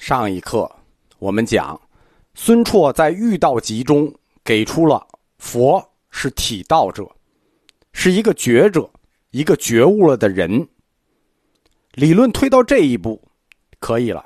[0.00, 0.68] 上一课
[1.18, 1.78] 我们讲，
[2.32, 4.10] 孙绰在《遇道集》中
[4.42, 7.06] 给出了佛是体道者，
[7.92, 8.90] 是一个觉者，
[9.30, 10.66] 一个觉悟了的人。
[11.92, 13.22] 理论推到这一步，
[13.78, 14.24] 可以了，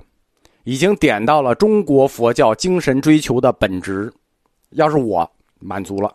[0.62, 4.14] 已经点到了中国佛教精神追求的本质。
[4.70, 5.29] 要是我
[5.59, 6.14] 满足了，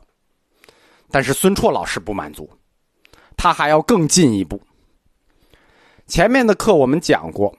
[1.11, 2.49] 但是孙绰老师不满足，
[3.35, 4.59] 他还要更进一步。
[6.07, 7.53] 前面的课我们讲过。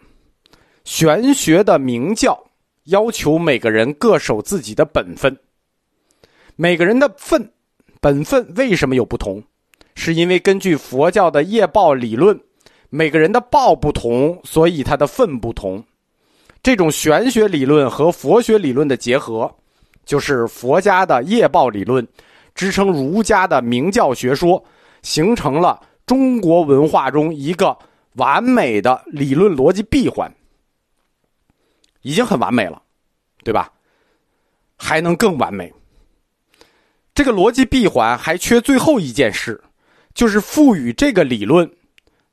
[0.84, 2.38] 玄学的明教
[2.84, 5.36] 要求每个人各守自己的本分。
[6.56, 7.50] 每个人的份、
[8.00, 9.42] 本分为什么有不同？
[9.95, 12.38] 是因为根据佛教的业报理论，
[12.88, 15.82] 每个人的报不同，所以他的份不同。
[16.62, 19.50] 这种玄学理论和佛学理论的结合，
[20.05, 22.06] 就是佛家的业报理论，
[22.55, 24.62] 支撑儒家的明教学说，
[25.02, 27.77] 形成了中国文化中一个
[28.16, 30.30] 完美的理论逻辑闭环。
[32.02, 32.82] 已经很完美了，
[33.45, 33.72] 对吧？
[34.77, 35.72] 还能更完美。
[37.14, 39.62] 这个逻辑闭环还缺最后一件事，
[40.14, 41.70] 就是赋予这个理论，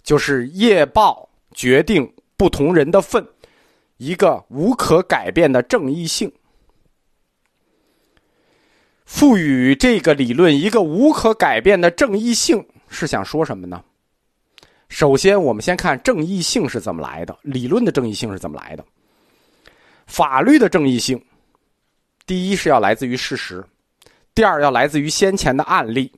[0.03, 3.27] 就是业报决定不同人的份，
[3.97, 6.31] 一个无可改变的正义性。
[9.05, 13.83] 赋予这个理论一个无可改变的正义性，是想说什么呢？
[14.89, 18.85] 首先，我们先看正义性是怎么来的，理论的正义性是怎么来的。
[20.07, 21.21] 法律的正义性，
[22.25, 23.63] 第一是要来自于事实，
[24.33, 26.11] 第二要来自于先前的案例，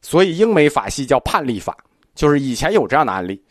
[0.00, 1.76] 所以英美法系叫判例法，
[2.14, 3.42] 就是以前有这样的案例。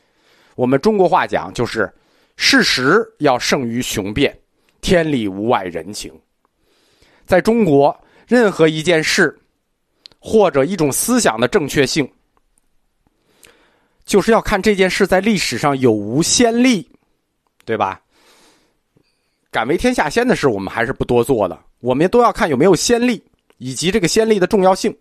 [0.56, 1.92] 我们中国话讲就是
[2.38, 4.36] 事实要胜于雄辩，
[4.82, 6.12] 天理无外人情。
[7.26, 7.96] 在中国，
[8.28, 9.38] 任何一件事
[10.20, 12.10] 或者一种思想的正确性，
[14.06, 16.90] 就是要看这件事在历史上有无先例，
[17.66, 18.02] 对吧？
[19.54, 21.58] 敢为天下先的事，我们还是不多做的。
[21.80, 23.24] 我们都要看有没有先例，
[23.60, 24.94] 以及这个先例的重要性。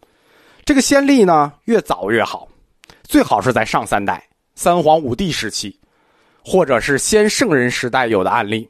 [0.67, 2.47] 这个先例呢，越早越好，
[3.03, 4.23] 最好是在上三代、
[4.55, 5.75] 三皇五帝时期，
[6.45, 8.69] 或者是先圣人时代有的案例。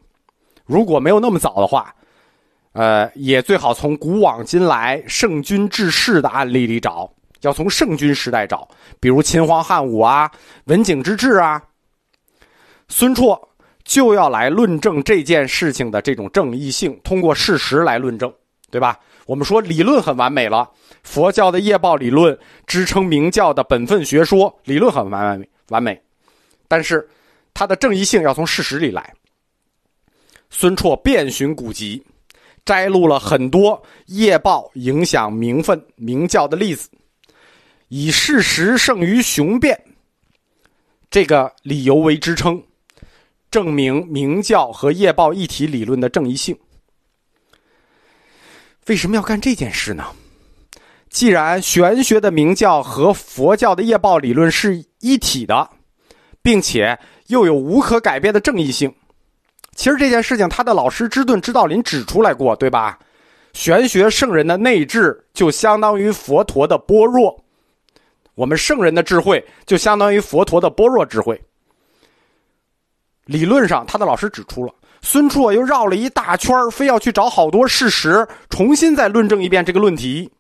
[0.65, 1.93] 如果没有那么早的话，
[2.73, 8.69] 呃，也最好从古往今来圣君治世的案例里找，要从圣君时代找，
[9.01, 10.31] 比如秦皇汉武啊、
[10.67, 11.61] 文景之治啊、
[12.89, 13.37] 孙绰。
[13.85, 18.33] 就要来论证这件事情的这种正义性，通过事实来论证，
[18.71, 18.99] 对吧？
[19.27, 20.69] 我们说理论很完美了，
[21.05, 26.01] 佛教的业报理论支撑明教的本分学说，理论很完美完美，
[26.67, 27.09] 但是
[27.55, 29.15] 它的正义性要从事实里来。
[30.51, 32.05] 孙绰遍寻古籍，
[32.65, 36.91] 摘录了很多业报影响名分明教的例子，
[37.89, 39.81] 以事实胜于雄辩
[41.11, 42.63] 这个理由为支撑。
[43.53, 46.59] 证明明教和业报一体理论的正义性。
[48.87, 50.07] 为什么要干这件事呢？
[51.11, 55.69] 既然玄学的明教和佛教的业报理论是一体的，
[56.41, 58.93] 并且又有无可改变的正义性，
[59.77, 62.99] 其实这件事情他的老师知顿知道林指出来过，对吧？
[63.53, 67.39] 玄学圣人的内智就相当于佛陀的般若，
[68.35, 71.39] 我们圣人的智慧就相当于佛陀的般若智慧。
[73.25, 80.31] 理论上，他的老师指出了，孙绰又绕了一大圈非要去找好多事实，重新再论证一遍这个论题，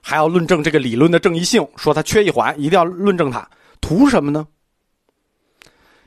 [0.00, 3.48] 还要论证这个理论的正义性，说他缺一环，一定要论证它，
[3.80, 4.46] 图什么呢？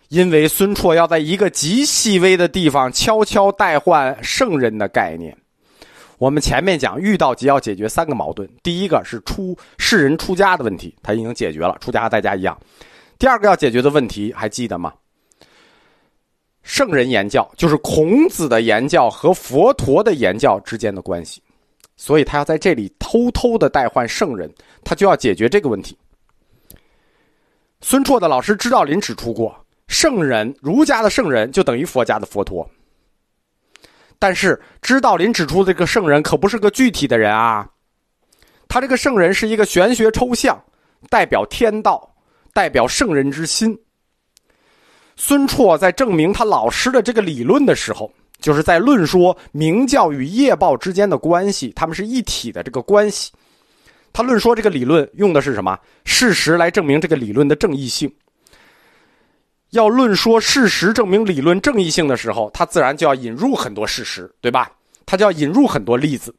[0.09, 5.35] 因为孙绰要在一个极细微的地方悄悄代换圣人的概念。
[6.17, 12.59] 我们前面讲遇到即要解决三个矛盾，第一个是出世人出家的问题，他已经解决了，出家和在家一样。
[13.17, 14.93] 第二个要解决的问题还记得吗？
[16.63, 21.41] 圣人言教就是孔子的言教和佛陀的言教之间的关系，
[21.97, 24.51] 所以他要在这里偷偷的代换圣人，
[24.83, 25.97] 他就要解决这个问题。
[27.81, 29.55] 孙绰的老师知道林指出过，
[29.87, 32.69] 圣人儒家的圣人就等于佛家的佛陀，
[34.19, 37.67] 但是知道林指出这个圣人可不是个具体的人啊，
[38.67, 40.63] 他这个圣人是一个玄学抽象，
[41.09, 42.15] 代表天道，
[42.53, 43.75] 代表圣人之心。
[45.23, 53.31] 孙绰在证明他老师的这个理论的时候，就是在论说明教与业报之间的关系，他们是一体的这个关系。
[54.11, 58.11] 他论说这个理论用的是什么事实来证明这个理论的正义性？
[59.69, 64.71] 要论说事实证明理论正义性的时候，他自然就要引入很多事实，对吧？
[65.05, 66.33] 他就要引入很多例子，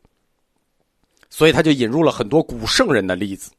[1.31, 3.53] 所以他就引入了很多古圣人的例子。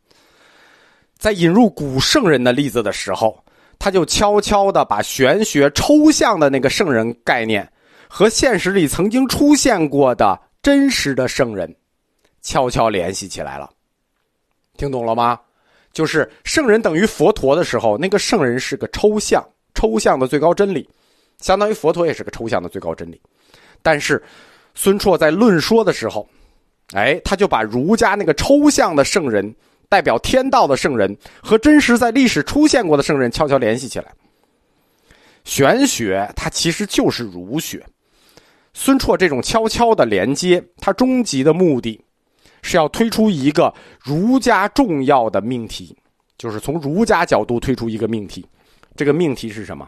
[1.17, 3.41] 在引入古圣人的例子的时候。
[3.79, 7.69] 他就悄悄的把玄学抽象的那个圣人概念
[8.07, 11.75] 和现实里曾经出现过的真实的圣人
[12.41, 13.69] 悄悄联系起来了。
[14.77, 15.39] 听懂了吗？
[15.91, 20.89] 就是圣人等于佛陀的时候，那个圣人是个抽象、抽象的最高真理，
[21.39, 23.21] 相当于佛陀也是个抽象的最高真理。
[23.83, 24.21] 但是
[24.73, 26.27] 孙绰在论说的时候，
[26.93, 29.53] 哎，他就把儒家那个抽象的圣人、
[29.93, 34.11] 代表天道的圣人和真实在历史出现过的圣人悄悄联系起来。
[35.43, 37.85] 玄学它其实就是儒学。
[38.73, 42.03] 孙绰这种悄悄的连接，他终极的目的。
[42.63, 45.95] 是要推出一个儒家重要的命题，
[46.39, 48.43] 就是从儒家角度推出一个命题。
[48.95, 49.87] 这个命题是什么？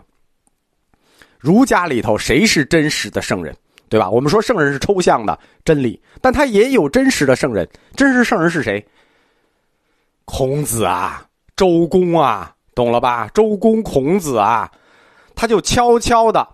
[1.40, 3.56] 儒家里头谁是真实的圣人，
[3.90, 4.08] 对吧？
[4.08, 7.68] 我们说圣人是抽象的真理，但他也有真实的圣人。
[7.96, 8.86] 真实圣人是谁？
[10.26, 11.26] 孔子啊，
[11.56, 13.30] 周公啊，懂了吧？
[13.34, 14.70] 周公、孔子啊，
[15.36, 16.48] 他就悄悄的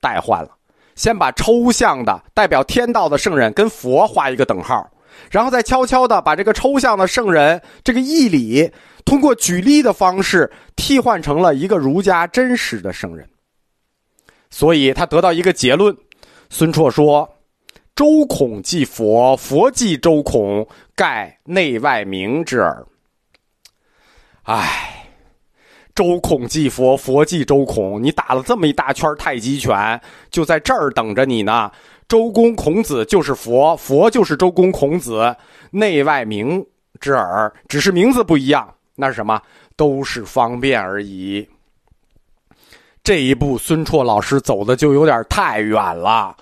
[0.00, 0.50] 代换了，
[0.94, 4.90] 先把抽象的代表天道的圣人跟佛画一个等号。
[5.30, 8.70] 然后再悄悄的把这个抽象的圣人这个义理，
[9.04, 13.28] 通过举例的方式替换成了一个儒家真实的圣人。
[14.48, 15.94] 所以他得到一个结论：
[16.50, 17.28] 孙绰说，
[17.98, 20.64] 周孔即佛，佛即周孔，
[20.94, 22.86] 盖内外明之耳。
[24.44, 25.04] 唉，
[25.96, 30.00] 周孔即佛，佛即周孔，你打了这么一大圈太极拳，
[30.30, 31.72] 就在这儿等着你呢。
[32.06, 35.34] 周公孔子就是佛，佛就是周公孔子，
[35.72, 36.64] 内外名
[37.00, 38.72] 之耳，只是名字不一样。
[38.94, 39.42] 那是什么？
[39.74, 41.44] 都是方便而已。
[43.02, 46.36] 这一步，孙绰老师走的就有点太远了，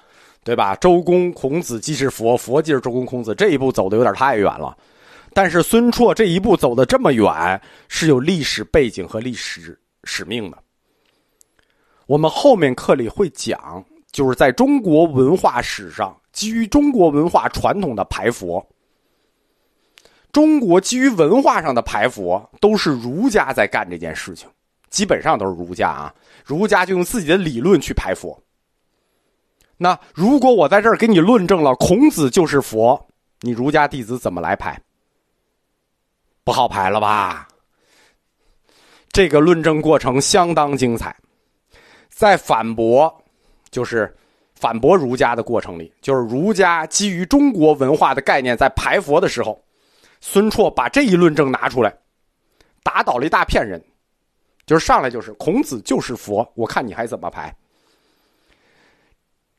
[0.46, 0.76] 对吧？
[0.76, 4.78] 周公孔子既是佛，佛即是周公孔子，这一步走的有点太远了。
[5.34, 10.56] 但是孙绰这一步走的这么远，是有历史背景和历史使命的。
[12.06, 13.84] 我们后面课里会讲。
[14.12, 18.66] 就是在中国文化史上，基于中国文化传统的排佛，
[20.32, 24.48] 中国基于文化上的排佛，都是儒家在干这件事情，
[24.88, 26.14] 基本上都是儒家啊，
[26.46, 28.42] 儒家就用自己的理论去排佛。
[29.76, 33.06] 那如果我在这儿给你论证了孔子就是佛，
[33.40, 34.80] 你儒家弟子怎么来排？
[36.44, 37.48] 不好排了吧？
[39.10, 41.16] 这个论证过程相当精彩，
[42.08, 43.12] 在反驳。
[43.68, 44.16] 就是
[44.54, 49.60] 反驳儒家的过程里，就是儒家基于中国文化的概念在排佛的时候，
[50.20, 51.94] 孙绰把这一论证拿出来，
[52.82, 53.84] 打倒了一大片人，
[54.64, 57.54] 就是上来就是孔子就是佛，我看你还怎么排。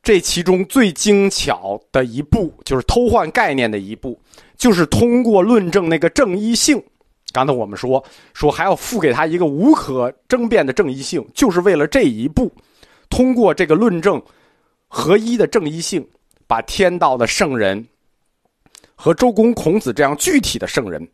[0.08, 4.18] 这其中最精巧的一步，就是偷换概念的一步，
[4.56, 6.82] 就是通过论证那个正一性。
[7.34, 8.02] 刚才我们说
[8.34, 12.50] 说还要赋给他一个无可争辩的正一性，就是为了这一步。
[13.10, 14.24] 通过这个论证
[14.88, 16.08] 合一的正一性，
[16.48, 17.86] 把天道的圣人
[18.96, 21.06] 和周公、孔子这样具体的圣人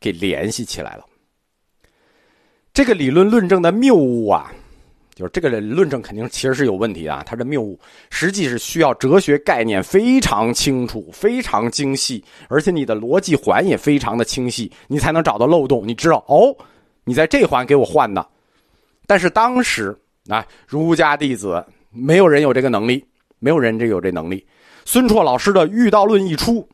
[0.00, 1.04] 给联系起来了。
[2.72, 4.52] 这个理论论证的谬误啊，
[5.14, 7.22] 就是这个论证肯定其实是有问题的。
[7.24, 7.78] 它的谬误
[8.10, 15.82] 实际是需要哲学概念非常清楚、非常精细，而且你的逻辑环也非常的清晰，你才能找到漏洞。
[15.86, 16.56] 你知道哦，
[17.04, 18.26] 你在这环给我换的，
[19.06, 19.96] 但是当时。
[20.30, 23.04] 啊，儒家弟子没有人有这个能力，
[23.40, 24.42] 没有人这有这能力。
[24.86, 26.66] 孙绰老师的《遇道论》一出，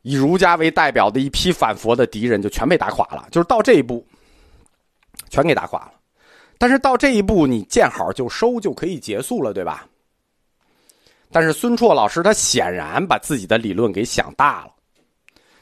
[0.00, 4.02] 以儒家为代表的一批反佛的敌人就全被打垮了，就是到这一步，
[5.28, 5.92] 全给打垮了。
[6.58, 9.86] 但是到这一步，你见好就收就可以结束了，对吧？
[11.30, 14.70] 但是孙绰老师他显然把自己的理论给想大了，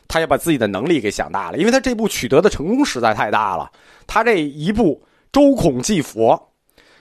[0.06, 3.70] 他也把自己的能力给想大了，因为他这步取得的成功实在太大了，
[4.06, 5.02] 他这一步。
[5.32, 6.40] 周孔祭佛，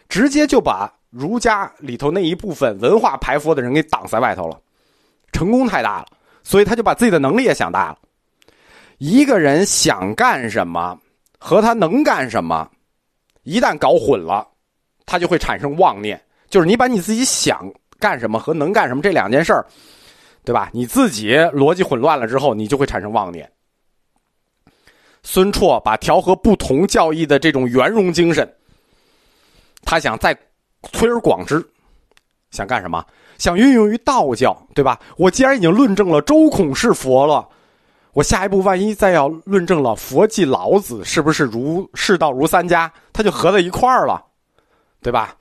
[0.10, 4.60] 直接就把儒家里头那一部分文化排佛的人给挡在外头了，
[5.32, 6.08] 成功太大了，
[6.44, 7.98] 所以他就把自己的能力也想大了。
[8.98, 11.00] 一个人想干什么
[11.38, 12.68] 和他能干什么，
[13.44, 14.48] 一旦搞混了，
[15.06, 16.22] 他就会产生妄念。
[16.50, 19.66] 就是你把你自己想干什么和能干什么这两件事儿，
[20.44, 20.70] 对吧？
[20.74, 23.50] 你自己逻辑混乱了之后，你就会产生妄念。
[25.24, 28.48] 孙绰把调和不同教义的这种圆融精神，
[29.84, 30.38] 他想再
[30.92, 31.66] 推而广之，
[32.52, 33.04] 想干什么？
[33.38, 35.00] 想运用于道教，对吧？
[35.18, 37.48] 我既然已经论证了周孔是佛了，
[38.14, 44.24] 我下一步万一再要论证了佛即老子，是不是如世道如三家，他就合在一块儿了，
[45.02, 45.36] 对吧？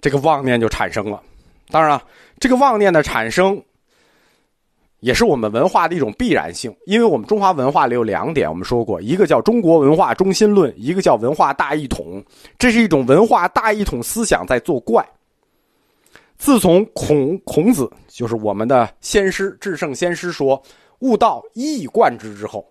[0.00, 1.22] 这个妄念就产生了。
[1.70, 2.02] 当然了，
[2.40, 3.62] 这个妄念的产生。
[5.00, 12.24] 也是我们文化的一种必然性，因为我们中华文化里有两点，我们说过，一个叫中国文化中心论，一个叫文化大一统，
[12.56, 15.04] 这是一种文化大一统思想在作怪，
[16.38, 20.62] 自从孔孔子就是我们的先师至圣先师说
[21.02, 22.64] “悟道一以贯之”之后，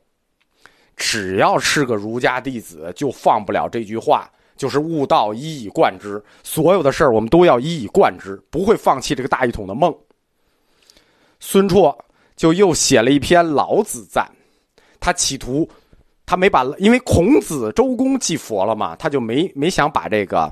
[0.95, 6.23] 只要是个儒家弟子，就放不了这句话，就是“悟道一以贯之”。
[6.41, 9.93] 所有的事儿我们都要一以贯之，不会放弃这个大一统的梦。
[11.41, 11.93] 孙绰
[12.37, 14.25] 就又写了一篇《老子赞》，
[14.99, 15.67] 他企图，
[16.25, 20.49] 他没把，因为孔子、周公祭佛了嘛，他就没没想把这个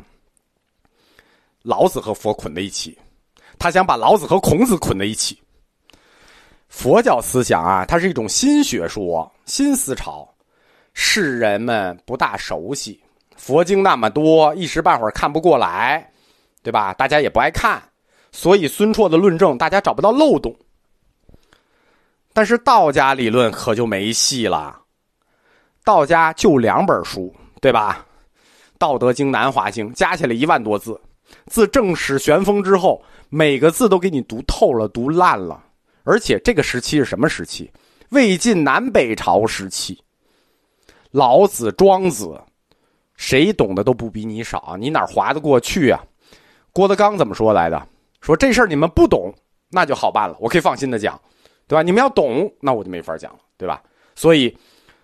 [1.62, 2.98] 老子和佛捆在一起。
[3.58, 5.40] 他想把老子和孔子捆在一起。
[6.70, 10.28] 佛教思想啊，它是一种新学说、新思潮，
[10.94, 13.02] 世人们不大熟悉。
[13.36, 16.10] 佛经那么多，一时半会儿看不过来，
[16.62, 16.94] 对吧？
[16.94, 17.82] 大家也不爱看，
[18.32, 20.56] 所以孙绰的论证大家找不到漏洞。
[22.34, 24.80] 但是道家理论可就没戏了，
[25.84, 28.06] 道家就两本书，对吧？
[28.78, 31.00] 《道德经》《南华经》加起来一万多字，
[31.48, 33.04] 自正史玄风之后。
[33.32, 35.64] 每个字都给你读透了，读烂了，
[36.04, 37.72] 而且这个时期是什么时期？
[38.10, 40.02] 魏晋南北朝时期。
[41.12, 42.40] 老子、庄子，
[43.16, 46.04] 谁懂的都不比你少，你哪划得过去啊？
[46.72, 47.88] 郭德纲怎么说来的？
[48.22, 49.34] 说这事儿你们不懂，
[49.70, 51.20] 那就好办了，我可以放心的讲，
[51.68, 51.82] 对吧？
[51.82, 53.82] 你们要懂，那我就没法讲了，对吧？
[54.16, 54.56] 所以，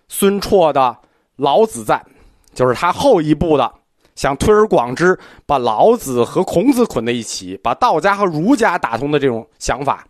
[0.08, 0.80] 孙绰的
[1.36, 2.04] 《老子赞》，
[2.56, 3.72] 就是他后一步的。
[4.14, 10.06] 想推而广之，把老子和孔子捆在一起，把道家和儒家打通的这种想法，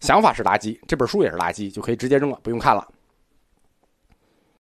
[0.00, 2.86] 想法是垃圾，这本书也是垃圾，就可以直接扔了，不用看了。